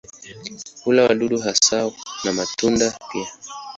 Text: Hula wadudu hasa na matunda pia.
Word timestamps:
Hula 0.83 1.03
wadudu 1.03 1.39
hasa 1.41 1.91
na 2.23 2.33
matunda 2.33 2.97
pia. 3.11 3.27